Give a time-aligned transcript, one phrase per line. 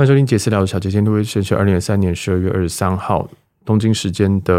[0.00, 3.28] 欢迎收听杰私聊小杰，今天录音是二零二三年十二月二十三号
[3.66, 4.54] 东京时间的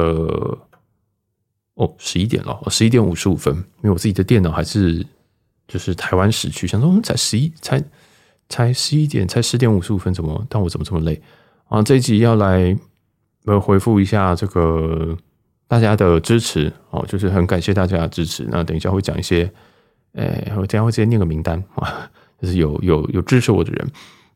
[1.74, 3.51] 哦十一点了，十一点五十五分。
[3.55, 5.04] 因为我自己的电脑还是
[5.67, 7.83] 就是台湾时区，想说我们才十一才
[8.49, 10.46] 才十一点，才十点五十五分，怎么？
[10.47, 11.19] 但我怎么这么累
[11.69, 11.81] 啊？
[11.81, 12.78] 这一集要来
[13.46, 15.17] 呃回复一下这个
[15.67, 18.48] 大家的支持哦，就是很感谢大家的支持。
[18.52, 19.52] 那等一下会讲一些，
[20.13, 22.08] 诶，我等下会直接念个名单啊，
[22.39, 23.91] 就是有有有支持我的人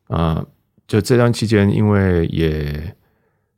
[0.08, 0.44] 啊。
[0.86, 2.94] 就这段期间，因为也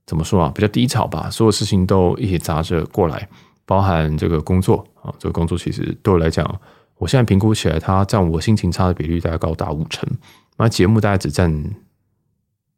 [0.06, 3.28] 怎么说啊，比较低潮吧，所有事情都一起砸着过来，
[3.66, 6.60] 包含这个工作啊，这个工作其实对我来讲，
[6.96, 10.08] 我现在评估起来，它占我心情差的比率大概高达五成，
[10.56, 11.52] 那节目大概只占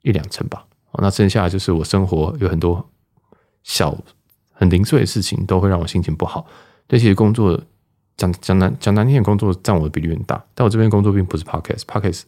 [0.03, 0.67] 一两成吧，
[0.99, 2.91] 那剩下就是我生活有很多
[3.63, 3.97] 小
[4.53, 6.45] 很零碎的事情，都会让我心情不好。
[6.89, 7.61] 这其实工作
[8.17, 12.23] 讲讲难讲难听点，工作占我的比率很大，但我这边工作并不是 Podcast，Podcast。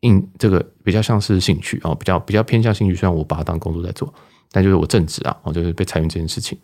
[0.00, 2.94] 应这个比较像是兴趣啊，比较比较偏向兴趣。
[2.94, 4.12] 虽然我把它当工作在做，
[4.50, 6.58] 但就是我正职啊，我就是被裁员这件事情。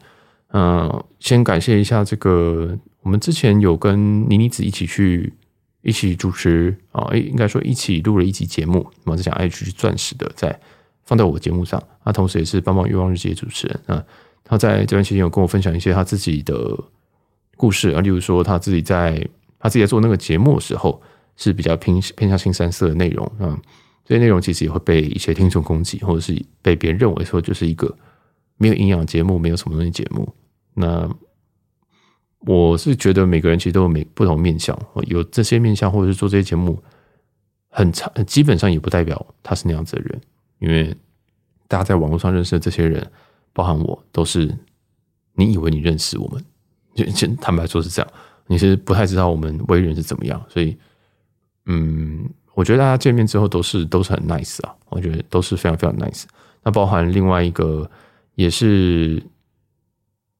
[0.52, 5.34] 嗯，先感谢一下这个，我们之前有跟妮妮子一起去
[5.82, 10.58] 一起主持啊，应该说一起录了一集节目，我是讲 IG 钻石的，在
[11.04, 11.82] 放在我节目上。
[12.04, 14.02] 他同时也是帮帮欲望日记的主持人啊，
[14.44, 16.78] 他在这段期间有跟我分享一些他自己的
[17.56, 21.02] 故事啊，例如说他自己在他自己在做那个节目的时候。
[21.36, 23.60] 是比较偏偏向新三色的内容啊，
[24.04, 27.94] 这些内容其实也会被一些听众攻击，或者是被别人认为说就是一个
[28.56, 30.32] 没有营养节目，没有什么东西节目。
[30.72, 31.08] 那
[32.40, 36.82] 我是觉得每个人其实都有每不同面向，有这些面向，或者是做这些节目
[37.68, 40.20] 很长，基本上也不代表他是那样子的人，
[40.60, 40.96] 因为
[41.68, 43.06] 大家在网络上认识的这些人，
[43.52, 44.56] 包含我，都是
[45.34, 46.42] 你以为你认识我们，
[46.94, 48.12] 就坦白说是这样，
[48.46, 50.74] 你是不太知道我们为人是怎么样，所以。
[51.66, 56.24] 嗯，我觉得大家见面之后都是都是很 nice 啊，我觉得都是非常非常 nice。
[56.62, 57.88] 那包含另外一个
[58.34, 59.22] 也是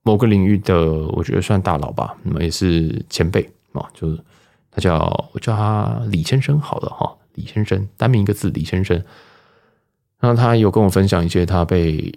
[0.03, 3.43] 某个领域的，我觉得算大佬吧，那么也是前辈
[3.73, 4.19] 啊，就是
[4.71, 8.97] 他叫我叫他李先生好了哈，李先生单名一个字李先生。
[10.19, 12.13] 然后他有跟我分享一些他被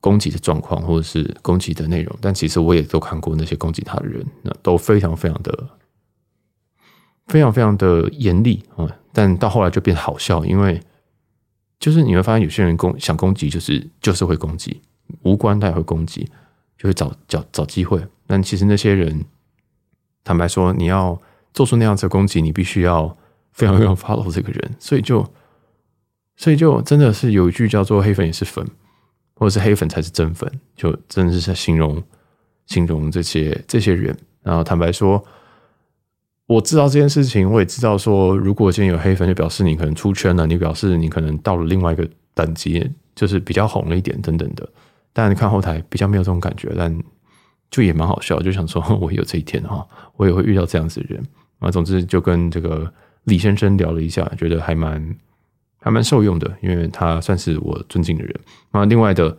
[0.00, 5.68] 攻击的状况或者是攻击的内容，但其实我也都看过那些攻击他的人，那都非常非常的。
[7.28, 10.80] 非常非常的严厉啊，但到后来就变好笑，因为
[11.78, 14.80] 就是你会发现有些人攻想攻击，就是就是会攻击，
[15.22, 16.28] 无关他也会攻击，
[16.76, 18.04] 就会找找找机会。
[18.26, 19.24] 但其实那些人，
[20.24, 21.20] 坦白说，你要
[21.54, 23.16] 做出那样子的攻击，你必须要
[23.52, 25.24] 非常非常 follow 这个人，所以就
[26.36, 28.66] 所以就真的是有一句叫做“黑粉也是粉”，
[29.34, 32.02] 或者是“黑粉才是真粉”，就真的是在形容
[32.66, 34.16] 形容这些这些人。
[34.42, 35.24] 然后坦白说。
[36.52, 44.68] 我知道这件事情，我也知道说，如果今天有黑粉，就表示你可能出圈了，你表示你可能到了另外一个等级，就是比较红了一点等等的。
[45.14, 46.94] 但看后台比较没有这种感觉，但
[47.70, 49.86] 就也蛮好笑，就想说我有这一天哈，
[50.16, 51.22] 我也会遇到这样子的人
[51.58, 51.70] 啊。
[51.70, 52.92] 总之就跟这个
[53.24, 55.16] 李先生聊了一下，觉得还蛮
[55.80, 58.34] 还蛮受用的，因为他算是我尊敬的人
[58.72, 58.84] 啊。
[58.84, 59.34] 另外的，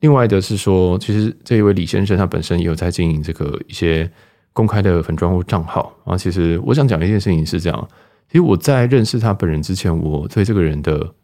[0.00, 4.10] 另外的是说，其实这一位李先生他本身也有在经营这个一些。
[4.56, 7.88] 公开的粉专或账号啊，其实我想讲一件事情是这样。
[8.26, 11.14] 其实我在认识他本人之前，我对这个人的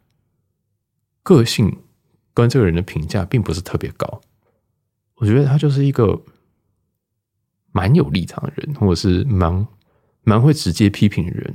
[1.22, 1.78] 个性
[2.34, 4.20] 跟这个人的评价并不是特别高。
[5.14, 6.20] 我觉得他就是一个
[7.72, 9.66] 蛮有立场的人，或者是蛮
[10.24, 11.54] 蛮会直接批评的人。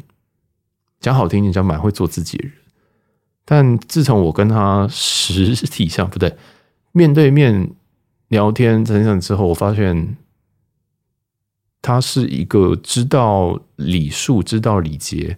[1.00, 2.58] 讲好听一点讲，蛮会做自己的人。
[3.46, 6.36] 但自从我跟他实体上不对
[6.92, 7.70] 面对面
[8.30, 10.18] 聊天等等之后，我发现。
[11.82, 15.38] 他是一个知道礼数、知道礼节，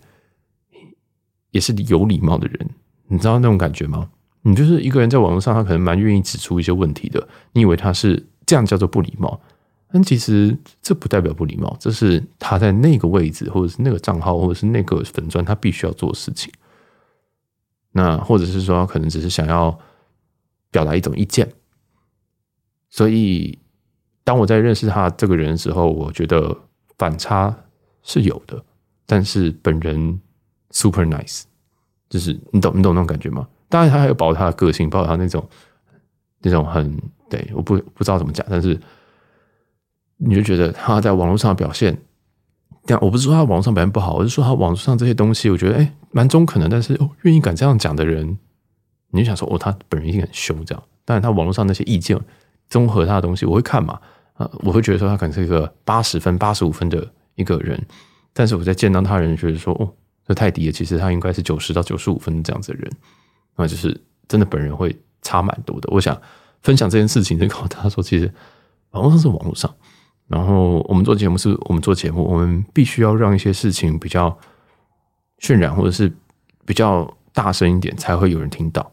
[1.52, 2.70] 也是有礼貌的人。
[3.08, 4.10] 你知道那种感觉吗？
[4.42, 7.28] 你就是一个人在网络上，他可能蛮愿意指出一些问题的。
[7.52, 9.40] 你以为他是这样叫做不礼貌，
[9.92, 16.52] 但其实这不代表不礼貌，这是他在那个位置，或者是那个账号，或者是那个粉专，他必须要做的事情。
[17.92, 19.78] 那或者是说，可能只是想要
[20.72, 21.52] 表达一种意见，
[22.90, 23.60] 所以。
[24.30, 26.56] 当我在认识他这个人的时候，我觉得
[27.00, 27.52] 反差
[28.04, 28.64] 是有的，
[29.08, 30.22] 但是本人
[30.70, 31.46] super nice，
[32.12, 33.48] 就是你懂你懂那种感觉吗？
[33.70, 35.50] 当然，他还有保他的个性，包括他那种
[36.42, 36.96] 那种很
[37.28, 38.80] 对，我不不知道怎么讲，但是
[40.18, 42.00] 你就觉得他在网络上的表现，
[42.86, 48.38] 但我不是说他网络上表现不好，我是说他网络上这些东西，我觉得哎蛮中肯的，但是哦愿意敢这样讲的人，
[49.10, 52.16] 你就想说哦他本人一定很凶这样，当然他网络上那些意见
[52.70, 54.00] 综合他的东西，我会看嘛。
[54.40, 57.06] 啊，我会觉得说他可能是一个八十分、八十五分的
[57.36, 57.78] 一个人，
[58.32, 59.92] 但是我在见到他人，觉得说，哦，
[60.26, 60.72] 这太低了。
[60.72, 62.90] 其实他应该是九十到九十五分这样子的人。
[63.58, 64.00] 那就是
[64.30, 65.90] 真的本人会差蛮多的。
[65.92, 66.18] 我想
[66.62, 68.34] 分享这件事情，就告诉大家说，其实
[68.92, 69.70] 网络上是网络上，
[70.28, 74.38] 然后我们做节目是我们做节目，我们必须要让一些事情比较
[75.42, 76.10] 渲染，或者是
[76.66, 78.90] 比较大声一点，才会有人听到。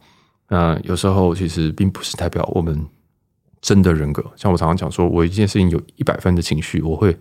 [0.48, 2.84] 那有时候其实并不是代表我们
[3.66, 4.22] 真的人格。
[4.36, 7.16] 像我常常讲说，我一件事情有一百分的情绪，我会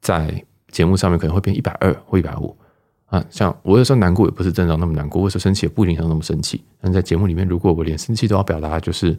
[0.00, 2.56] 在节目上面可能会变一百二或一百五。
[3.06, 6.62] 啊，像我有时候难过也不是正常那么难过，我有时候生气也不影响那么生气。
[6.80, 9.18] 但在节目里面，如果我连生气都要表达，就是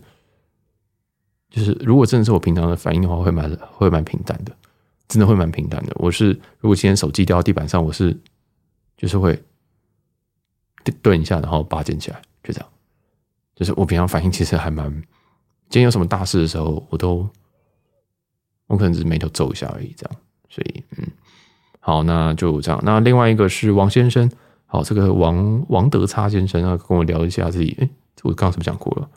[1.49, 4.55] 就是，如果真的是我平常的反应的话，会蛮会蛮平淡的，
[5.09, 5.91] 真的会蛮平淡的。
[5.95, 6.29] 我是
[6.59, 8.17] 如果今天手机掉到地板上，我是
[8.95, 9.37] 就是会
[11.01, 12.69] 顿一下，然后把它捡起来，就这样。
[13.55, 15.03] 就是我平常反应其实还蛮，
[15.69, 17.27] 今天有什么大事的时候，我都
[18.67, 20.19] 我可能只是眉头皱一下而已，这样。
[20.49, 21.07] 所以，嗯。
[21.79, 22.79] 好，那就这样。
[22.83, 24.29] 那另外一个是王先生，
[24.65, 27.75] 好，这个王王德差先生，啊跟我聊一下自己。
[27.79, 27.89] 诶，
[28.23, 29.09] 我刚刚是不是讲过了？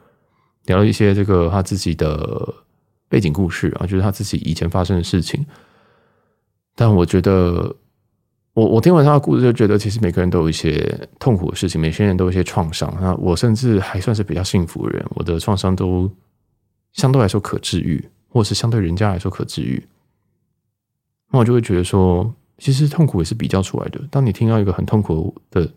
[0.66, 2.55] 聊了一些这个他自己的
[3.08, 5.44] 背景故事啊，就是他自己以前发生的事情。
[6.76, 7.75] 但我觉得，
[8.55, 12.96] 我我听完他的故事，就觉得其实每个人都有一些痛苦的事情，每些人都有一些创伤。
[13.00, 16.08] 那我甚至还算是比较幸福的人，我的创伤都
[16.92, 19.86] 相对来说可治愈，或者是相对人家来说可治愈。
[21.30, 22.34] 那我就会觉得说。
[22.58, 24.00] 其实痛苦也是比较出来的。
[24.08, 25.68] 当你听到一个很痛苦的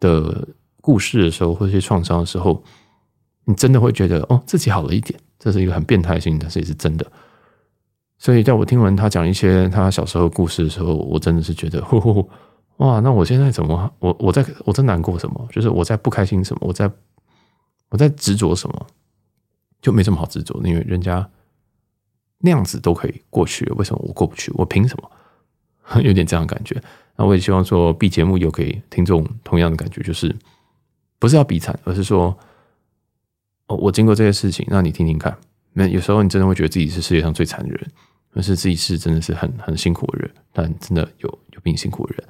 [0.00, 0.48] 的
[0.80, 2.60] 故事的时候，或者是创伤的时候，
[3.44, 5.16] 你真的会觉得哦，自己好了一点。
[5.38, 7.06] 这是一个很变态性，但是也是真的。
[8.18, 12.28] 所以在我听完他讲一些他小时候故事的时候，我真的是觉得，呼呼
[12.78, 13.88] 哇，那我现在怎么？
[14.00, 15.48] 我我在我在难过什么？
[15.52, 16.62] 就是我在不开心什么？
[16.66, 16.90] 我在
[17.90, 18.86] 我在执着什么？
[19.80, 21.28] 就没什么好执着，因为人家
[22.38, 24.52] 那样子都可以过去，为什么我过不去？
[24.54, 25.10] 我凭什么？
[26.02, 26.80] 有点这样的感觉，
[27.16, 30.34] 那我也希望说，B 节目有给听众同样的感觉，就是
[31.18, 32.38] 不是要比惨，而是说，
[33.66, 35.36] 哦，我经过这些事情，让你听听看。
[35.72, 37.90] 那有时候你真的会觉得自己是世界上最惨的人，
[38.34, 42.28] 而是自己是真的是很很辛苦的人，但真的有有比你辛苦的人。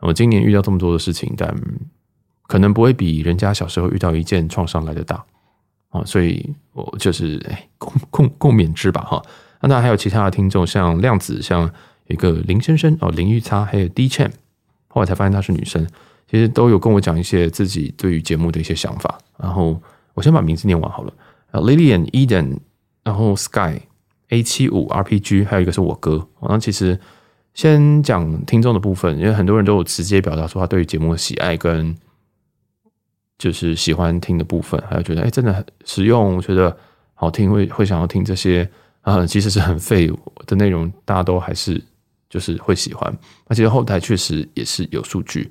[0.00, 1.54] 我今年遇到这么多的事情，但
[2.46, 5.24] 可能不会比人家小时候遇到一件创伤来的大
[5.90, 9.22] 啊，所以我就是哎共共共勉之吧哈。
[9.60, 11.70] 那当然还有其他的听众，像量子，像。
[12.10, 14.28] 一个林先生哦，林玉擦，还有 D Chan，
[14.88, 15.86] 后来才发现她是女生，
[16.28, 19.16] 其实都有跟我讲一些自己对于节目的一些想法。
[19.38, 19.80] 然后
[20.14, 21.12] 我先把名字念完好了
[21.52, 22.58] ，Lilian Eden，
[23.04, 23.82] 然后 Sky
[24.30, 26.26] A 七五 RPG，还有一个是我哥。
[26.40, 26.98] 那其实
[27.54, 31.96] 先讲听众的部分，因为很多人都有直接表达说他对于节目的喜爱跟
[33.40, 36.76] 就是喜欢听的部分，还有觉得哎真的很实用，我觉得
[37.14, 38.70] 好听，会会想要听这些
[39.00, 40.08] 啊，其实是很废
[40.46, 41.82] 的内容，大家都还是。
[42.32, 43.12] 就是会喜欢，
[43.46, 45.50] 而且后台确实也是有数据，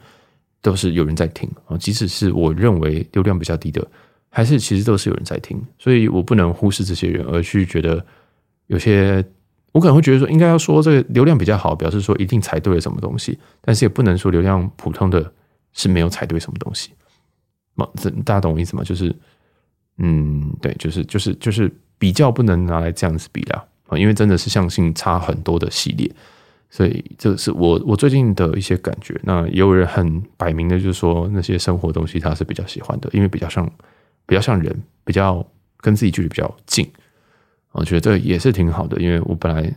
[0.61, 1.77] 都是有人在听啊。
[1.77, 3.85] 即使是我认为流量比较低的，
[4.29, 8.01] 还是其实都是有人在听，所以我不能忽视这些人，而去觉得
[8.67, 9.21] 有些
[9.73, 15.29] 我可能会觉得说，应该要说这个流量比较好，表示说一定踩对了什么东西，但是也不能说流量普通的
[15.73, 16.91] 是没有踩对什么东西。
[17.95, 18.83] 这大家懂我意思吗？
[18.83, 19.15] 就是，
[19.97, 26.09] 嗯，对，就是就是就是比较不能拿来这样子比啦啊，因为真的是相信差很多的系列。
[26.71, 29.19] 所以这是我我最近的一些感觉。
[29.23, 33.67] 那也有人很摆明的，就是说那些生活东西他是比较喜欢的，因为比较像
[34.27, 35.43] 比较像人，比较
[35.77, 36.87] 跟自己距离比较近。
[37.71, 39.75] 我觉得这也是挺好的，因为我本来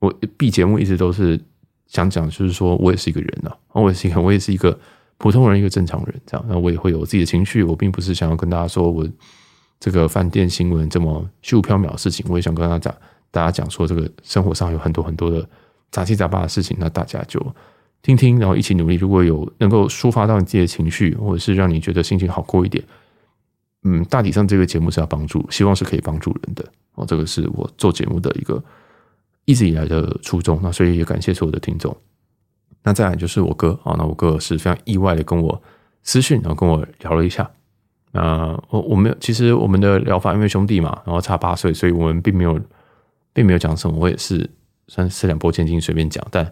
[0.00, 1.40] 我 B 节目一直都是
[1.86, 4.78] 想讲，就是说我也是一个人啊，我也是我也是一个
[5.18, 6.46] 普通人，一个正常人这样。
[6.48, 9.06] 那我也会有自己的情绪，我并不是想要跟大家说我
[9.78, 12.94] 这个饭店新闻这么虚无缥缈的事情，我也想跟大家讲，
[13.30, 15.46] 大家讲说这个生活上有很多很多的。
[15.90, 17.40] 杂七杂八的事情，那大家就
[18.02, 18.96] 听听，然后一起努力。
[18.96, 22.84] 如果有能够抒发到你自己的情绪，或者是让你觉得心情好过一点，
[23.84, 26.62] 嗯，大体上这个节目是要帮助，希望是可以帮助人的
[26.94, 27.06] 哦。
[27.06, 28.62] 这个是我做节目的一个
[29.46, 30.60] 一直以来的初衷。
[30.62, 31.96] 那所以也感谢所有的听众。
[32.82, 35.62] 那再来就是我哥啊，那我哥是非常意外的跟我
[36.02, 37.50] 私讯，然后跟我聊了一下。
[38.12, 42.60] 那我我们其实我们的聊法，因为兄弟嘛，然后差八岁，所以我们并没有
[43.32, 43.96] 并没有讲什么。
[43.98, 44.48] 我也是。
[44.90, 46.50] 算四两拨千斤随便讲，但，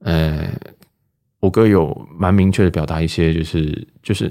[0.00, 0.48] 呃，
[1.38, 4.28] 我哥有蛮明确的表达一些，就是就是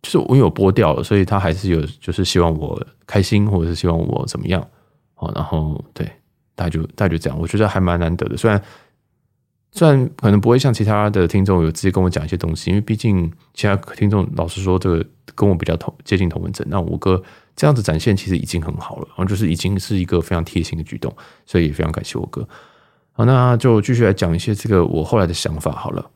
[0.00, 4.66] 就是我有拨掉了，所以他还是有就是希望我开心，或者是希望我怎么样，
[5.16, 6.10] 哦，然后对，
[6.54, 8.58] 大家就大家就这样，我觉得还蛮难得的，虽然
[9.72, 17.20] 虽然可能不会像其他的听众有直接跟我讲一些东西，因为毕竟其他听众老实说，这个跟我比较同接近同温层，那我哥。
[17.54, 21.14] 这样子展现其实已经很好了，然后就是已经是一个非常贴心的举动，
[21.44, 22.48] 所以也非常感谢我哥。
[23.12, 26.10] 好，那就继续来讲一些这个我后来的想法好了。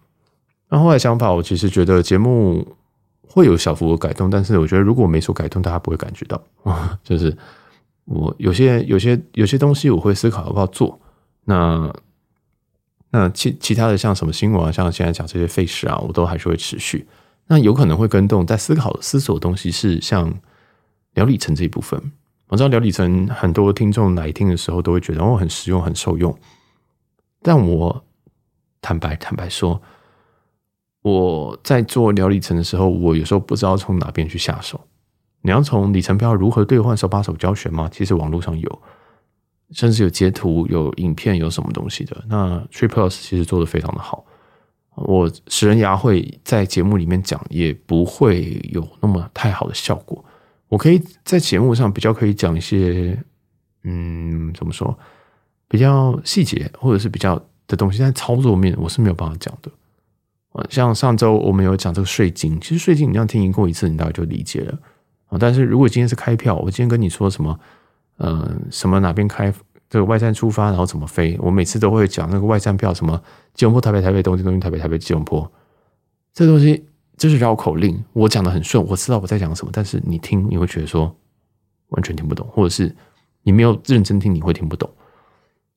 [0.70, 2.66] 那后来想法，我其实觉得节目
[3.28, 6.42] 会有小幅的改动，但是我觉得如果没说改动，大家不会感觉到。
[7.04, 7.36] 就是
[8.06, 10.98] 我有些有些有些东西我会思考要不要做。
[11.44, 11.94] 那
[13.16, 17.06] 那其其他的像什么新闻啊，像现在讲这些费事啊，我都还是会持续。
[17.46, 20.32] 那有可能会跟动，在思考思索的东西是像
[21.14, 22.12] 聊里程这一部分。
[22.48, 26.36] 我知道聊里程很多听众来听的时候都会觉得哦，很实用很受用，
[27.40, 28.04] 但我
[28.82, 29.80] 坦白坦白说，
[31.02, 34.80] 我在做聊里程的时候，我有时候不知道从哪边去下手。
[35.42, 37.88] 你要从里程标如何兑换手把手教学吗？
[37.90, 38.82] 其实网络上有，
[39.72, 42.24] 甚至有截图、有影片、有什么东西的。
[42.28, 44.24] 那 TripPlus 其实做得非常的好。
[44.94, 50.24] 我食人牙会在节目里面讲，也不会有那么太好的效果。
[50.68, 53.22] 我可以在节目上比较可以讲一些，
[53.84, 54.98] 嗯，怎么说，
[55.68, 59.70] 比较细节或者是比较的东西，但操作面我是没有办法讲的。
[60.70, 64.78] 像上周我们有讲这个税金，其实税金你这样听过一次，你大概就理解了。
[65.38, 67.60] 但是如果今天是开票，我今天跟你说什么，
[68.16, 69.52] 呃，什么哪边开
[69.88, 73.20] 这个外站出发，然后怎么飞，我每次都会讲那个外站票，什么
[73.54, 75.50] 吉隆坡台北台北东京东京台北台北吉隆坡，
[76.32, 76.84] 这东西。
[77.18, 81.10] 就是绕口令，我讲的很顺，我知道我在讲什么，但是你听你会觉得说
[81.88, 82.94] 完全听不懂，或者是
[83.42, 84.86] 你没有认真听你会听不懂，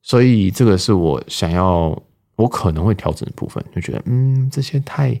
[0.02, 1.98] 所以这个是我想要
[2.36, 5.18] 我可能会调整的部分，就觉得嗯，这些太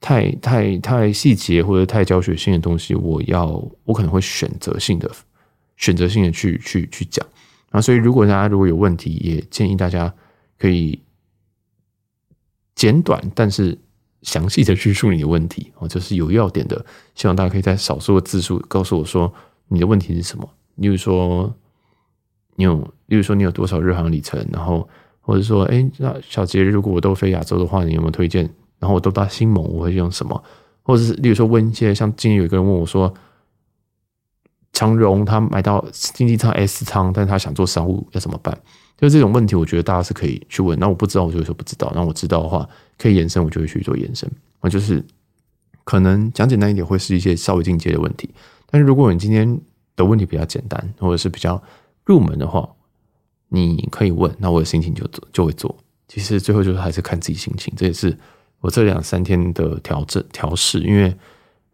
[0.00, 5.10] 太太太细节或者太教学性的东西，我要我可能会选择性的
[5.82, 7.26] 选择性的去去去讲
[7.70, 10.14] 啊，所以如果大家如果有问题，也建议大家
[10.58, 11.02] 可以
[12.74, 13.76] 简短，但是。
[14.22, 16.86] 详细的叙述你的问题哦，就是有要点的，
[17.16, 19.34] 希望大家可以在少数的字数告诉我说
[19.66, 20.48] 你的问题是什么。
[20.76, 21.52] 例如说，
[22.54, 24.88] 你有，例如说你有多少日航里程，然后
[25.20, 28.48] 或者说，哎，那小杰，如果我都飞亚洲的话，你有没有推荐？
[28.78, 30.40] 然后我都搭新盟，我会用什么？
[30.84, 33.12] 或者是例如说问一些，像今天有一个人问我说，
[34.72, 38.56] 长荣他买到经济舱 S 舱，但是他想做商务要怎么办？
[38.96, 40.78] 就这种问题，我觉得大家是可以去问。
[40.78, 41.90] 那我不知道，我就会说不知道。
[41.94, 44.30] 那我知道的话，可以延伸，我就会去做延伸。
[44.60, 45.04] 啊，就是
[45.82, 48.30] 可能讲简单一点，会是一些稍微进阶的问题。
[48.70, 49.60] 但是如果你今天
[49.96, 51.60] 的问题比较简单，或者是比较
[52.04, 52.68] 入门的话，
[53.48, 54.32] 你可以问。
[54.38, 55.76] 那我的心情就做，就会做。
[56.06, 57.74] 其实最后就是还是看自己心情。
[57.76, 58.16] 这也是
[58.60, 61.12] 我这两三天的调整调试，因为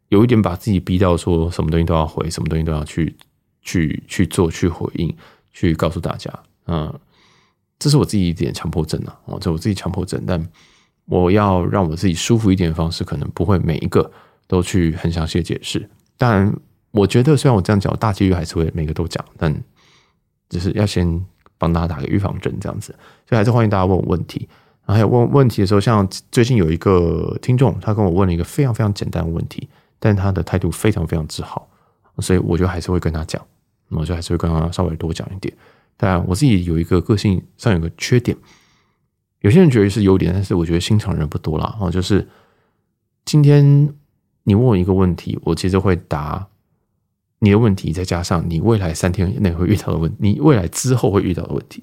[0.08, 3.16] 有一点把自己逼到说什么东西都要回，什么东西都要去
[3.62, 5.14] 去去做，去回应，
[5.52, 6.32] 去告诉大家。
[6.66, 6.92] 嗯。
[7.80, 10.44] 这是我自己一点强迫症啊，哦，这我自己强迫症，但
[11.04, 14.10] 我要让我自己舒服一点的方式，可能不会每一个
[14.48, 15.88] 都去很详细的解释。
[16.16, 16.52] 但
[16.90, 19.54] 我觉得，虽然我这样讲，大几率还是会每个都讲，但
[20.48, 21.24] 就是要先
[21.56, 22.92] 帮大家打个预防针，这样子。
[23.28, 24.48] 所以还是欢迎大家问我问题。
[24.84, 31.68] 然后还有问问题的时候，像最近有一个听众，他跟我问了一个非常非常简单的问题，但他的态度非常非常之好，
[32.18, 33.44] 所以我就还是会跟他讲，
[33.88, 35.52] 我就还是会跟他稍微多讲一点。
[35.96, 38.36] 但我自己有一个个性上有个缺点，
[39.40, 41.76] 有些人觉得是优点，但是我觉得心肠人不多啦。
[41.80, 42.28] 哦，就是
[43.24, 43.92] 今天
[44.44, 46.46] 你问我一个问题，我其实会答
[47.40, 51.82] 你的问题，再加上你未来三天内会遇到的问题，你未来之后会遇到的问题，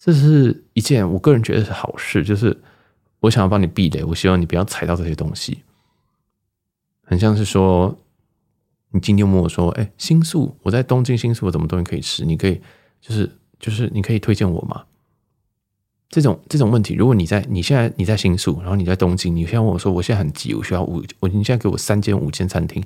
[0.00, 2.24] 这是一件我个人觉得是好事。
[2.24, 2.60] 就是
[3.20, 5.62] 我想要帮你避雷，我希望你不要踩到这些东西。
[7.06, 7.96] 很像是说，
[8.90, 12.60] 你今天问我说：“哎，新宿，我在东京新宿有什么东西可以吃？”你可以。
[12.98, 14.84] 就是就是，你可以推荐我吗？
[16.08, 22.82] 这种这种问题，如果你在你现在你在新宿，然后你在东京，你现在问我说，我现在很急，我需要五，我你现在给我三间五间餐厅，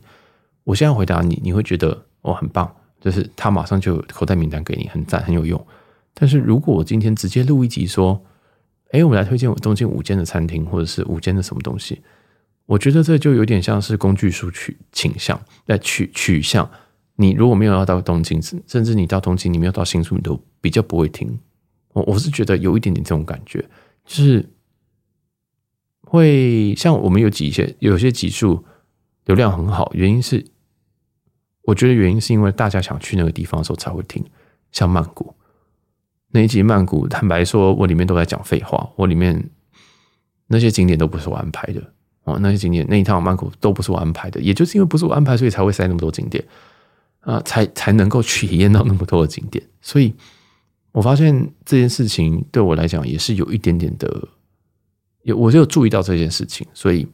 [0.65, 5.65] 我现在回答你，你会觉得哦很棒，就是他马上就口袋名单给你，很赞很有用。
[6.13, 8.21] 但是如果我今天直接录一集说，
[8.91, 12.03] 哎，我们来推荐我东京五间的餐厅，或者是五间的什么东西，
[12.71, 16.71] 我觉得这就有点像是工具书取倾向来取取向。
[17.17, 21.37] 你如果没有要到东京，甚至你到东京，你没有到新宿，你都比较不会听。
[21.95, 23.69] 我我是觉得有一点点这种感觉，
[24.05, 24.49] 就是
[26.03, 28.65] 会像我们有几些有些集数
[29.25, 30.47] 流量很好，原因是
[31.63, 34.25] 我觉得原因是因为大家想去那个地方的时候才会听。
[34.71, 35.35] 像曼谷
[36.29, 39.51] 那一集曼谷，坦白说，我里面都在讲废话，我里面
[40.47, 41.93] 那些景点都不是我安排的
[42.39, 46.45] 那些景点那一趟曼谷都不是我安排的，也就是因为不是我安排，所以才会塞那么多景点。
[47.21, 50.15] 啊，才才能够体验到那么多的景点，所以
[50.91, 54.27] 我发现这件事情对我来讲也是有一点点的，
[55.25, 57.07] 有我就注意到这件事情，所以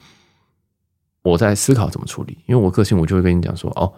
[1.23, 2.39] 我在思考怎么处理。
[2.47, 3.93] 因为我个性，我就会跟你讲说，哦，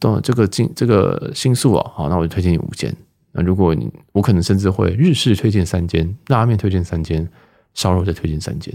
[0.00, 2.90] 等这个进这个新宿哦，好，那我就推荐你五间。
[3.32, 7.28] 那如果你我可能甚至会日式推荐三间，拉面推荐三间，
[7.74, 8.74] 烧肉再推荐三间，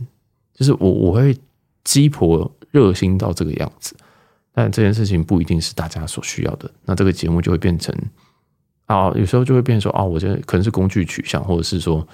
[0.54, 1.36] 就是我我会
[1.84, 3.96] 鸡婆热心到这个样子。
[4.56, 7.92] 但这件事情不一定是大家所需要的，那这个节目就会变成
[8.86, 12.08] 啊，有时候就会变成说啊，我觉得可能是工具取向，或者是说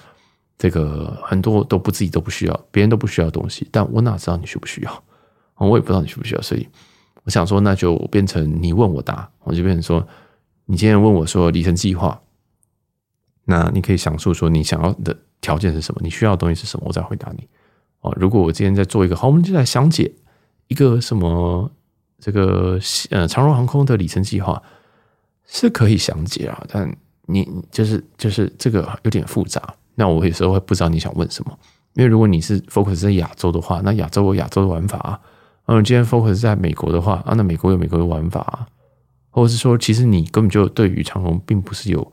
[0.56, 5.04] 这个很多都不自己都不需要，别人都不需要东西，但我哪知道你需不需要？
[5.56, 6.66] 我也不知道你需不需要，所以
[7.24, 10.08] 我想说，那就变成你问我答，我就变成说，
[10.64, 12.18] 你今天问我说里程计划，
[13.44, 17.46] 那你可以想述说你想要的条件是什么，你需要的东西是什么，我再回答你。
[18.00, 20.12] 哦，如果我今天在做一个，好，我们就来详解
[20.68, 21.70] 一个什么。
[22.22, 22.78] 这个
[23.08, 24.62] 呃，长荣航空的里程计划
[25.46, 29.74] 是可以详解啊，但你就是就是这个有点复杂。
[29.94, 31.58] 那我有时候会不知道你想问什么，
[31.94, 35.18] 因为如果你是 focus 在亚洲的话，那亚洲有亚洲的玩法啊。
[35.64, 38.66] 嗯，今天 focus 在美国的话啊，那美国有美国的玩法啊。
[39.30, 42.12] 或者是说，其实你根本就对于长荣并不是有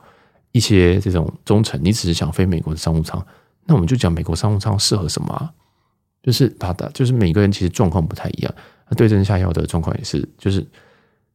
[0.53, 3.21] 一些这种忠诚，你只是想飞美国的商务舱，
[3.65, 5.51] 那我们就讲美国商务舱适合什么啊？
[6.23, 8.53] 就是它的，就是每个人其实状况不太一样。
[8.89, 10.65] 那对症下药的状况也是，就是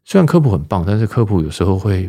[0.05, 2.09] 虽然科普很棒，但是科普有时候会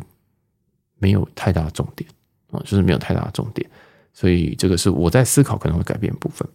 [1.00, 2.10] 没有太大的重点
[2.52, 3.70] 啊，就是没有太大的重点，
[4.14, 6.48] 所以这个是我在思考可能会改变部分。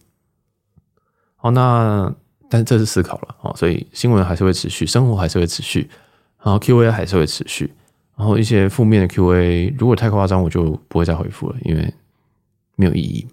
[1.37, 2.15] 好，那
[2.49, 5.89] 但这是思考了啊，所以新闻还是会持续，生活还是会持续，
[6.43, 7.73] 然后 Q&A 还是会持续，
[8.17, 11.95] 然后一些负面的 Q&A 如果太夸张，我就不会再回复了，因为
[12.75, 13.29] 没有意义。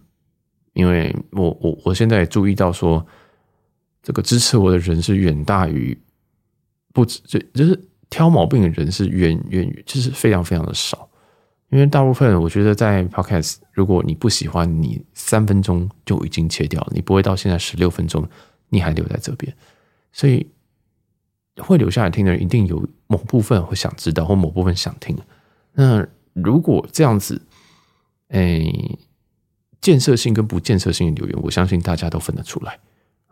[0.75, 3.03] 因为我我我现在也注意到说。
[4.07, 5.99] 这个支持我的人是远大于
[6.93, 11.09] 不止，就就是挑毛病的人是远远，就是非常非常的少。
[11.71, 18.29] 因为大部分我觉得在 Podcast，如果你不喜欢，你三分钟就已经切掉了，你不会到现在十六分钟
[18.69, 19.51] 你还留在这边。
[20.11, 20.45] 所以
[21.57, 25.17] 会留下来听的人，一定有某部分会想知道，或某部分想听。
[25.73, 27.41] 那如果这样子，
[28.27, 28.63] 哎，
[29.85, 32.75] 建设性跟不建设性的留言，我相信大家都分得出来。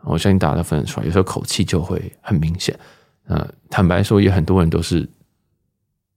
[0.03, 2.79] 我相信大家都分得出来，有时候口气就会很明显。
[3.25, 5.10] 呃，坦白说，也很多人都是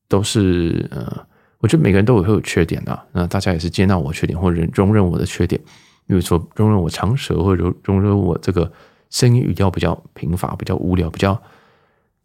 [0.09, 1.27] 都是呃，
[1.61, 3.03] 我觉得每个人都有会有缺点的。
[3.13, 5.59] 那大家也是接纳我缺点，或者容忍我的缺点，
[6.07, 8.71] 比如说容忍我长舌，或者容容忍我这个
[9.09, 11.41] 声音语调比较贫乏、比较无聊、比较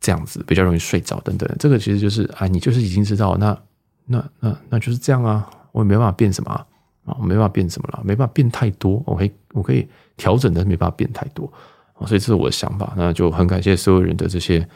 [0.01, 1.49] 这样子，比较容易睡着等等。
[1.57, 3.57] 这个其实就是啊，你就是已经知道，那
[4.05, 6.65] 那那那就是这样啊，我也没办法变什么啊，
[7.05, 9.01] 我没办法变什么了，没办法变太多。
[9.05, 9.87] 我可以，我可以。
[10.17, 11.51] 调整的没办法变太多，
[12.05, 12.93] 所以这是我的想法。
[12.95, 14.67] 那就很感谢所有人的这些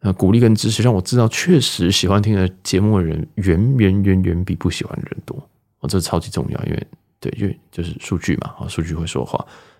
[0.00, 5.42] 呃鼓励跟支持，让我知道确实喜欢听的节目的人远远远远比不喜欢的人多。
[5.80, 6.86] 哦，这超级重要，因为
[7.18, 9.38] 对，因为就是数据嘛，啊，数据会说话，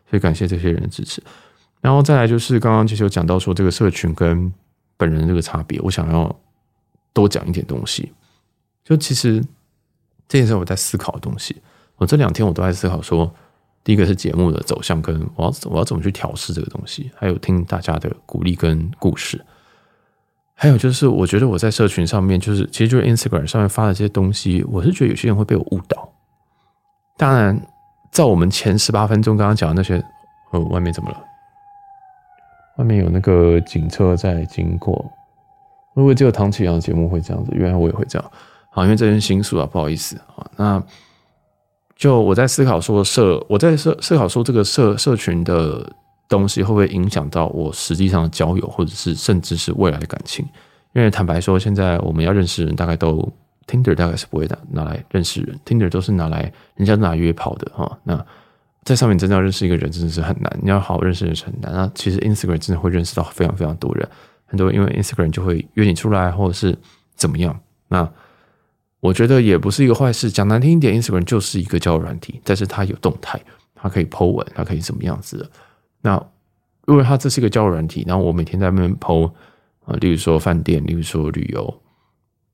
[0.09, 1.23] 所以感谢这些人的支持。
[1.83, 4.51] 然后再来就是刚刚其实有讲到说这个社群跟
[4.97, 6.35] 本人这个差别，我想要
[7.13, 8.11] 多讲一点东西。
[8.83, 9.45] 就其实
[10.27, 11.57] 这件事我在思考的东西，
[12.05, 13.33] 我这两天我都在思考说。
[13.83, 19.39] 第一个是节目的走向，跟我要我要怎么去调试这个东西，还有听大家的鼓励跟故事，
[20.55, 26.11] 还有就是我觉得我在社群上面，就是其实就是 Instagram 上面发的这些东西，我是觉得有些人会被我误导。
[27.19, 27.61] 当然，
[28.11, 30.03] 在我们前十八分钟刚刚讲的那些，
[30.53, 31.23] 呃，外面怎么了？
[32.79, 34.95] 外面有那个警车在经过。
[35.93, 37.51] 会不会只有唐启阳的节目会这样子？
[37.55, 38.33] 原来我也会这样。
[38.71, 40.47] 好，因为这是新书啊，不好意思啊。
[40.57, 40.83] 那。
[41.97, 45.91] 就我在思考说社，我在思思考说这个社社群的
[46.29, 50.45] 东西会不会影响到我实际上的交友，或者是甚至是未来的感情？
[50.93, 53.33] 因为坦白说，现在我们要认识人，大概都
[53.67, 57.99] Tinder 大概是不会拿拿来认识人，Tinder 都是拿来人家拿约炮的哈。
[58.05, 58.25] 那
[58.85, 60.59] 在上面真的要认识一个人，真的是很难。
[60.63, 61.73] 你要好好认识人是很难。
[61.73, 64.09] 那其实 Instagram 真的会认识到非常非常多人，
[64.47, 66.77] 很多因为 Instagram 就会约你出来，或者是
[67.17, 67.59] 怎么样。
[67.89, 68.09] 那
[69.05, 70.31] 我觉得也不是一个坏事。
[70.31, 73.39] 讲难听一点，Instagram 就是一个交友软体，但是它有动态，
[73.75, 75.51] 它可以 po 文，它可以什么样子的。
[76.01, 76.17] 那
[76.87, 79.31] 如果它这是一个交友软体，然后我每天在那边 po
[79.85, 81.83] 啊，例如说饭店，例如说旅游，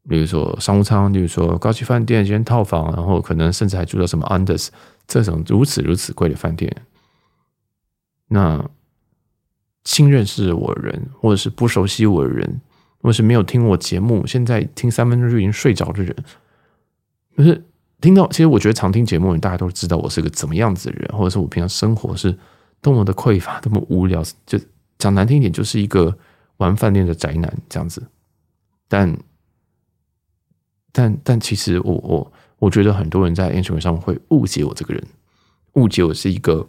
[0.03, 4.71] 例如说商务舱，例如说高级饭店一、间套房，然后可能甚至还住到什么 Under's
[5.07, 6.75] 这种如此如此贵的饭店。
[8.27, 8.69] 那
[9.85, 12.61] 新认识我的人，或者是不熟悉我的人，
[13.03, 16.15] 或是没有听我节目，现在听三分钟就已经睡着的人。
[17.37, 17.65] 就是
[18.01, 22.39] 听到，其实我觉得常听节目，大家都知道我是个怎么样子的人，或者是我平常生活是
[22.83, 24.23] 多么的匮乏，多么无聊。
[24.45, 24.59] 就
[24.99, 26.19] 讲难听一点，就是一个
[26.59, 28.07] 玩饭店的宅男这样子。
[28.89, 29.17] 但
[30.93, 35.03] 但但其实我我我觉得很多人在 Instagram 上会误解我这个人，
[35.75, 36.69] 误解我是一个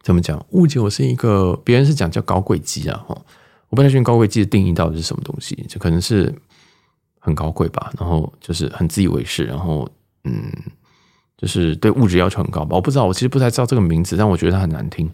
[0.00, 0.44] 怎么讲？
[0.50, 3.22] 误解我是一个别人是讲叫高贵鸡啊，哈，
[3.72, 6.32] 我不太确定高贵鸡的定义到底是什么东西，就可能是。
[7.24, 9.88] 很高贵吧，然后就是很自以为是，然后
[10.24, 10.52] 嗯，
[11.36, 12.74] 就是对物质要求很高吧。
[12.74, 15.08] 我不知道，我其实不太知道这个名字，但我觉得它很难听。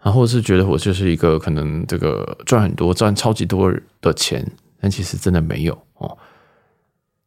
[0.00, 4.48] 然后是觉得我就是一个可能这个赚很多、赚超级多的钱，
[4.80, 6.16] 但其实真的没有哦。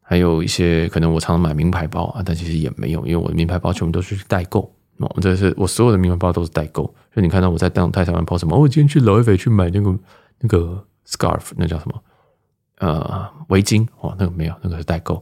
[0.00, 5.14] 还有一些可能我常常买名牌包啊，但其实也没有，因为我的名牌包全部都是代购哦。
[5.20, 8.56] 这是我所有的名牌包都是代购，就你看到我在动态上面 po 什么？
[8.56, 9.94] 哦，我今天去老 F 去买那个
[10.40, 12.02] 那个 scarf，那叫什么？
[12.78, 15.14] 呃，围巾哦，那个没有，那个是代购。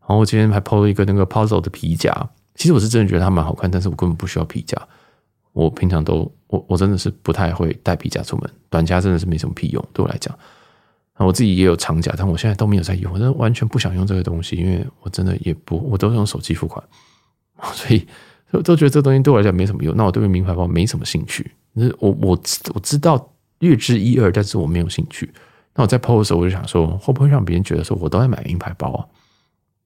[0.00, 2.12] 然后我今天还 po 了一个那个 puzzle 的皮夹，
[2.54, 4.76] 其实我是真的觉得它蛮好看，但是我根本不需要皮夹。
[5.52, 10.36] 我平常都我我真的是不太会带皮夹出门，短夹真的是没什么屁用，对我来讲。
[11.16, 16.82] 我自己也有长夹，但我现在都没有在用，我真的完全不想用这个东西，因为我真的也不，我都用手机付款，
[17.74, 18.06] 所以
[18.50, 19.94] 都都觉得这东西对我来讲没什么用。
[19.96, 22.40] 那我对于名牌包没什么兴趣，就是我我
[22.72, 25.32] 我知道略知一二，但是我没有兴趣。
[25.74, 29.06] 那我在 PO 的时候，我就想说，会不会让别人觉得说我都在买名牌包啊？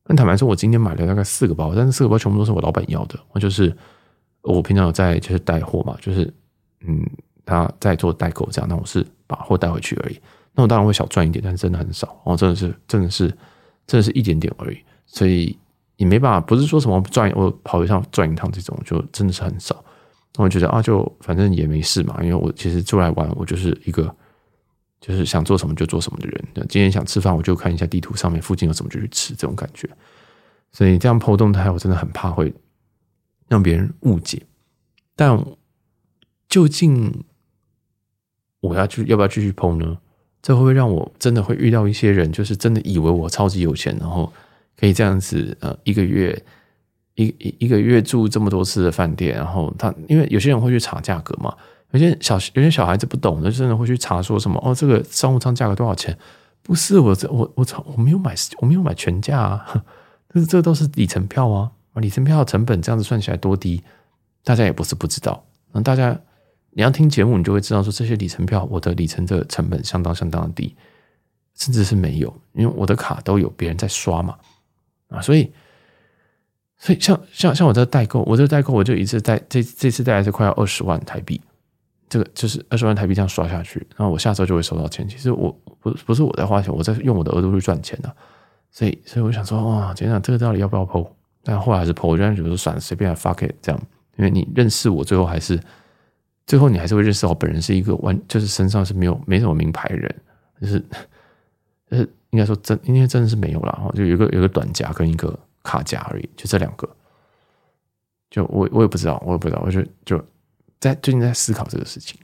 [0.07, 3.73] 那坦白说，我今天买了大概四个包，但是四个包全部都是我老板要的，我就是。
[4.47, 6.31] 我平常有在就是带货嘛，就是
[6.87, 7.03] 嗯，
[7.47, 10.21] 他在做代购这样，那我是把货带回去而已。
[10.53, 13.29] 那我当然会小赚一点，但是真的很少哦，真的是真的是
[13.87, 14.77] 真的是一点点而已。
[15.07, 15.59] 所以
[15.97, 19.83] 也没办法，不是说什么赚我跑一趟赚一趟这种，就真的是很少。
[20.39, 24.15] 我觉得啊，就反正也没事嘛，因为我其实出来玩，我就是一个
[25.01, 26.45] 就是想做什么就做什么的人。
[26.69, 29.89] 今天想吃饭，我就看一下地图上面附近有什么就去吃，这种感觉。
[30.73, 32.53] 所以这样剖动态，我真的很怕会。
[33.47, 34.43] 让别人误解，
[35.15, 35.39] 但
[36.49, 37.23] 究竟
[38.61, 39.99] 我要去要不要继续剖呢？
[40.41, 44.33] 这会不会让我真的会遇到一些人，就是真的以为我超级有钱，然后
[44.79, 46.43] 可以这样子呃一个月
[47.15, 51.55] 一一一个月住这么多次的饭店，然后他因为有些人会去查价格嘛，
[51.93, 56.17] 有些小有些小孩子不懂的，真的会去查说什么哦，这个商务舱价格多少钱？
[56.63, 59.85] 不是我这我我操我没有买我没有买全价啊，
[60.33, 61.71] 这这都是里程票啊。
[62.01, 63.81] 里程票的成本这样子算起来多低，
[64.43, 65.45] 大家也不是不知道。
[65.71, 66.19] 那大家
[66.71, 70.75] 你要听节目，你就会知道说，这些里程票，我的里程的成本相当相当的低，
[71.55, 74.37] 甚至是没有，因为我的卡都有别人在刷嘛。
[75.09, 75.53] 啊，所以
[76.85, 81.41] 所以像像像我这个代购，我这个代购我就一次带这这次带来是快要二十万台币，
[82.11, 85.09] 这个就是二十万台币这样刷下去，然后我下周就会收到钱。
[85.09, 88.15] 其实我不不是我在花钱，我在用我的额度去赚钱的。
[88.71, 91.09] 所以所以我想说，哇，天呐，这个到底要不要 PO？
[91.43, 93.81] 但后来还是 po，我就觉得说算了，随便 fuck it 这样，
[94.19, 95.59] 因为你认识我，最后还是
[96.47, 100.15] 最后你还是会认识我本人是一个完，就是身上是没有没什么名牌人，
[100.61, 100.79] 就是
[101.91, 106.89] 就是应该说真，应该真的是没有啦，就有一个有个短夹跟一个卡夹而已，就这两个，
[108.31, 110.25] 就我我也不知道，我也不知道，我就就
[110.79, 112.17] 在最近在思考这个事情，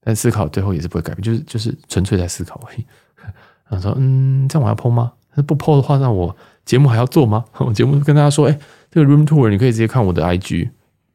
[0.00, 2.84] 但思考最后也是不会改变，就是就是纯粹在思考而已。
[3.70, 5.42] 然后说嗯，这样我要剖吗那？
[5.44, 6.36] 不剖的话，那我。
[6.64, 7.44] 节目还要做吗？
[7.58, 8.56] 我节目跟大家说，哎、
[8.88, 10.70] 这个 room tour 你可以直接看我的 IG，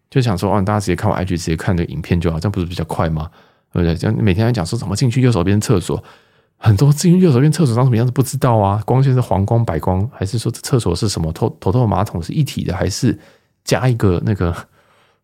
[0.09, 3.31] 就想说，哦，大家直接看我 IG，直接看这个影片就好，这样不是比较快吗？
[3.71, 3.95] 对不对？
[3.95, 6.03] 这样每天来讲说怎么进去右手边厕所，
[6.57, 8.81] 很多进去右手边厕所长什么样子不知道啊？
[8.85, 11.31] 光线是黄光、白光，还是说厕所是什么？
[11.31, 13.17] 头头头马桶是一体的，还是
[13.63, 14.51] 加一个那个，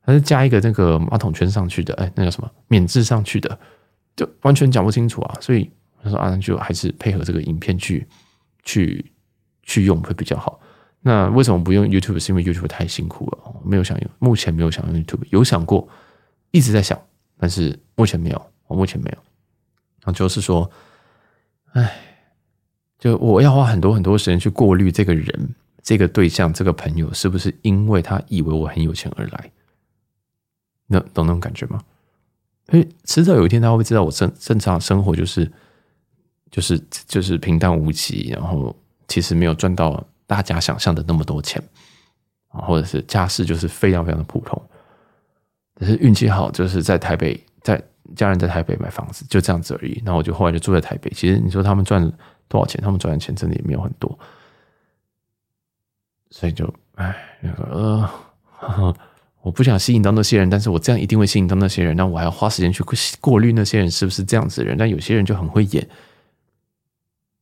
[0.01, 1.93] 还是加一个那个马桶圈上去的？
[1.95, 2.49] 哎，那叫什么？
[2.67, 3.59] 免治上去的，
[4.15, 5.37] 就完全讲不清楚啊！
[5.41, 5.69] 所以
[6.03, 8.07] 他说啊，那就还是配合这个影片去
[8.63, 9.09] 去。
[9.65, 10.59] 去用会比较好。
[10.99, 12.19] 那为什么不用 YouTube？
[12.19, 14.09] 是因为 YouTube 太辛苦了，没有想用。
[14.19, 15.87] 目前没有想用 YouTube，有想过，
[16.51, 16.99] 一直在想，
[17.37, 18.45] 但是目前没有。
[18.67, 19.17] 我目前没有。
[20.01, 20.69] 然后就是说，
[21.73, 21.95] 哎，
[22.97, 29.51] 就我要花很多很多时间去过滤这个人、这个对象、这个朋友，是不是因为他以为我很有钱而来？
[30.87, 31.83] 那懂那种感觉吗？
[32.71, 35.51] 因为迟早有一天他会知道我正正常生活就是
[36.49, 38.75] 就是就是平淡无奇，然后。
[39.05, 41.61] 其实没有赚到大家想象的那么多钱，
[42.47, 44.59] 或者是家世就是非常非常的普通，
[45.75, 47.79] 只是运气好，就是在台北，在
[48.15, 50.01] 家人在台北买房子，就这样子而已。
[50.05, 51.09] 然后我就后来就住在台北。
[51.11, 52.01] 其实你说他们赚
[52.47, 52.79] 多少钱？
[52.81, 54.17] 他们赚的钱真的也没有很多，
[56.29, 58.09] 所以就哎，那个
[58.61, 58.95] 呃，
[59.41, 61.95] 我不想吸引到那些人，但是我这样一定会吸引到那些人。
[61.95, 62.83] 那我还要花时间去
[63.19, 64.77] 过滤那些人是不是这样子的人？
[64.77, 65.87] 但有些人就很会演，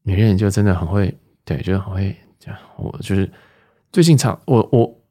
[0.03, 1.15] 有些人就真的很会。
[1.43, 2.59] 对，就很会这样。
[2.77, 3.29] 我就是
[3.91, 5.01] 最近常我我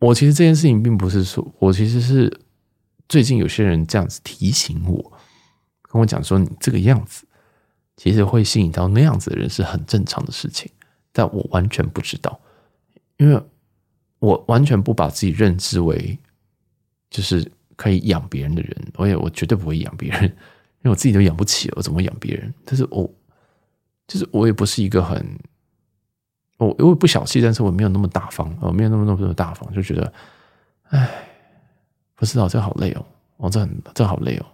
[0.00, 2.30] 我其实这件事情并不是说，我其实是
[3.08, 5.12] 最近有些人这样子提醒我，
[5.82, 7.26] 跟我讲说，你这个样子
[7.96, 10.70] 其实会吸引到那样子的人是很正常的事情，
[11.12, 12.38] 但我完全不知道，
[13.16, 13.42] 因为
[14.18, 16.18] 我完全不把自己认知为
[17.10, 20.24] 就是可以养别人的人，我也我绝对不会养别人，
[20.80, 22.52] 因为我自己都养不起，我怎么养别人？
[22.64, 23.10] 但是我
[24.06, 25.38] 就是我也不是一个很。
[26.58, 30.12] 我我不小气，但是我没有那么大方，我没有那么那么大方，就觉得，
[30.88, 31.27] 哎，
[32.18, 33.06] 不知道这好累哦。
[33.38, 34.46] 哦，这很这好累哦。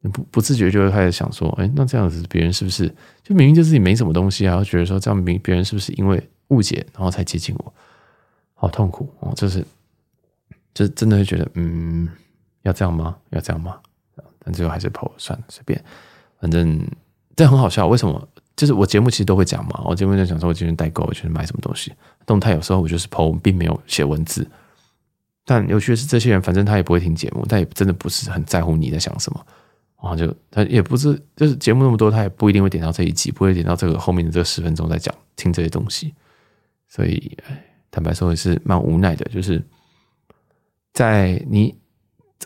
[0.00, 2.88] 你不不自觉就会开始想说，哎，那这样子别人是不是
[3.22, 4.50] 就明明就自己没什么东西啊？
[4.50, 7.74] 然后觉得说这样别别人是不是因为误解然后才接近我？
[8.54, 9.32] 好痛苦哦！
[9.34, 9.64] 就是
[10.72, 12.08] 就真的会觉得，嗯，
[12.62, 13.16] 要这样吗？
[13.30, 13.76] 要这样吗？
[14.44, 15.84] 但最后还是跑算了，随便，
[16.40, 16.80] 反正
[17.36, 17.86] 这很好笑。
[17.88, 18.28] 为什么？
[18.54, 21.92] 就是我节目其实都会讲嘛，我节目就讲说我今天代购，我今天买什么东西。
[22.26, 24.46] 动态有时候我就是 po，并没有写文字。
[25.44, 29.46] 但有趣的是，这些人反正他也不会听节目，但也真的不是很在乎你在想什么。
[30.02, 36.12] 然后就他也不是，就是节目那么多，他也不一定会点到这一集，不会点到这个后面的这十分钟在讲听这些东西。
[36.88, 37.38] 所以，
[37.90, 39.62] 坦白说也是蛮无奈的，就是
[40.92, 41.74] 在你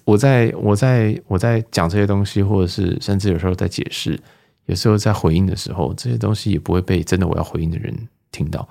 [0.05, 4.21] 我在我在我在讲这些东西，或者是甚至有时候在解释，
[4.67, 8.69] 有时候在回应的时候，这些东西也不会被真的我要回应的人听到。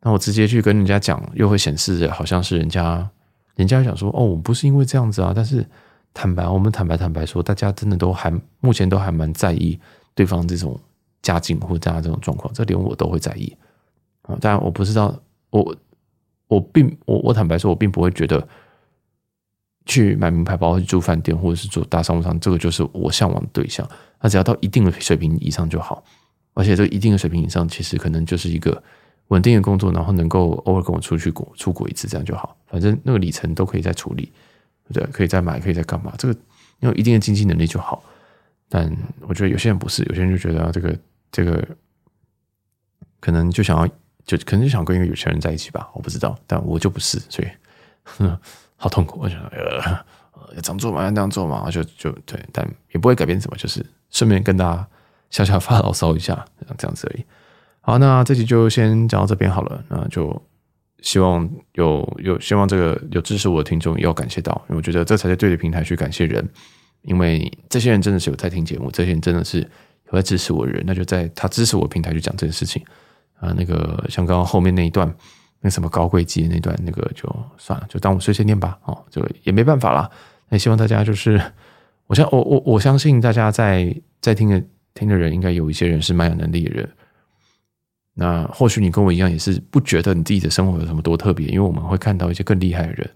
[0.00, 3.10] 那我直接去跟人家讲，又会显示好像是人家
[3.56, 5.66] 人家想说哦，我不是因为这样子啊，但是。
[6.16, 9.76] 坦白，我们坦白坦白说，大家真的都还目前都还蛮在意
[10.14, 10.78] 对方这种
[11.22, 13.52] 家境或者大家这种状况，这连我都会在意
[14.22, 14.38] 啊。
[14.40, 15.12] 当然，我不知道，
[15.50, 15.76] 我
[16.46, 18.46] 我并我我坦白说，我并不会觉得
[19.86, 23.84] 去买名牌包、去住饭店或者是做大商务舱，这个就是我向往的对象。
[24.20, 26.04] 那只要到一定的水平以上就好，
[26.52, 28.80] 而且这一定的水平以上，其实可能就是一个
[29.28, 32.56] 稳定的工作，然后能够偶尔跟我出去过出国一次，这样就好。
[32.66, 34.32] 反正那个里程都可以再处理。
[34.92, 36.12] 对，可以再买，可以再干嘛？
[36.18, 36.38] 这个
[36.80, 38.04] 有一定的经济能力就好。
[38.68, 40.98] 但我觉得有些人不是，有些人就觉得这个
[41.32, 41.66] 这个
[43.18, 43.86] 可能就想要，
[44.26, 45.88] 就可能就想跟一个有钱人在一起吧。
[45.94, 47.48] 我不知道，但我就不是，所以
[48.02, 48.38] 呵
[48.76, 49.20] 好痛苦。
[49.20, 49.80] 我想呃，
[50.54, 54.86] 要这样做嘛，要那样做嘛，就就对，但也不会改变什么，就是顺便跟大家
[55.30, 56.44] 小小发牢骚一下，
[56.76, 57.24] 这样子而已。
[57.84, 60.42] 好，那这集就先讲到这边好了，那就。
[61.02, 66.42] 希望有有希望这个有支持我的听众也要感谢到，因为我觉得这才是对的平台去感谢人，
[67.02, 72.82] 因为这些人真的是有在听节目，这些人真的是有在支持我的人，那就在他支持我平台去讲这件事情
[73.38, 73.52] 啊。
[73.54, 75.14] 那个像刚刚后面那一段，
[75.60, 78.78] 那什么高贵鸡那段，那个就算了，就当我碎碎念吧。
[78.84, 80.10] 哦，这个也没办法啦。
[80.48, 81.38] 那希望大家就是，
[82.06, 86.88] 我相我我我相信大家在在听的听的人，应该有一些人是蛮有能力的人。
[88.16, 93.10] 那或许你跟我一样，也是不觉得你自己的生活有什么多特别，因为我们会看到一些更厉害的人。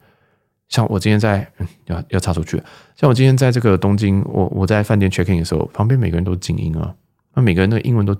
[0.68, 1.48] 像我今天在，
[1.86, 2.60] 要要插出去。
[2.96, 6.92] 像我今天在这个东京，我我在饭店 check in 的时候，旁边每个人都精英啊，
[7.34, 8.16] 那每个人的英文都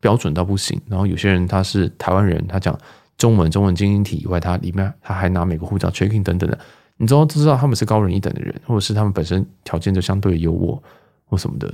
[0.00, 0.80] 标准到不行。
[0.88, 2.76] 然后有些人他是台湾人，他讲
[3.18, 6.58] 中文，中文精英体以外，他里面他还拿美国护照 check in 等等的，
[6.96, 10.80] 你都知道他们是高人一等的人，或者是他们本身条件就相对优渥
[11.26, 11.72] 或什么的，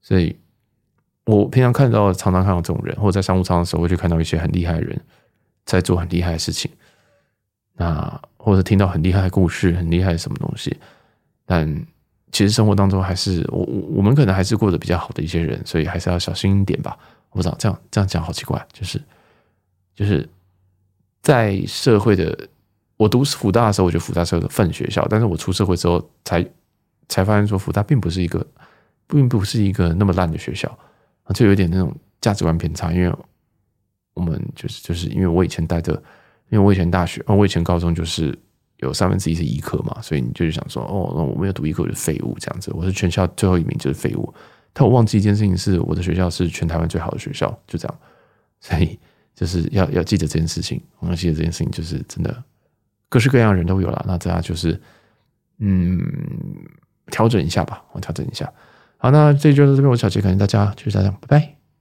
[0.00, 0.36] 所以。
[1.28, 4.98] 我平常看到，常常看到这种人，或者在商务舱的时候，会去看到一些很厉害的人
[5.66, 6.70] 在做很厉害的事情。
[7.74, 10.74] 那或者听到很厉害的故事，很厉害的什么东西。
[11.44, 11.86] 但
[12.32, 16.96] 其实生活当中，还是我我我们可能还是过得比较好的一些人，所以还是要小心一点吧。
[17.28, 18.98] 我不知道这样这样讲好奇怪，就是
[19.94, 20.26] 就是
[21.20, 22.48] 在社会的，
[22.96, 26.42] 我读辅大的时候，我觉得辅大是个粪学校，但是我出社会之后才
[27.06, 28.46] 才发现说，辅大并不是一个，
[29.06, 30.78] 并不是一个那么烂的学校。
[31.34, 33.14] 就有点那种价值观偏差，因为
[34.14, 35.92] 我们就是就是因为我以前带的，
[36.48, 38.36] 因为我以前大学，我以前高中就是
[38.78, 42.72] 有三分之一是医科嘛，所以你就是想说，哦，那我没有读医科，就是废物这样子。
[42.74, 44.32] 我是全校最后一名，就是废物。
[44.72, 47.98] 但我忘记一件事情是，我的学校是全台湾最好的学校，就这样。
[48.60, 48.98] 所以
[49.34, 52.42] 就是要要记得这件事情，我要记得这件事情，就是真的
[53.08, 54.04] 各式各样的人都有了。
[54.06, 54.80] 那大家就是
[55.58, 56.00] 嗯，
[57.06, 58.52] 调整一下吧，我调整一下。
[59.00, 61.57] 好，那这就是这边我小杰，感谢大家，谢谢大家，拜拜。